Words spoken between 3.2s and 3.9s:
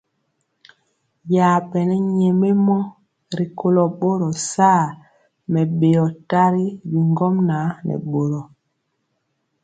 rikolo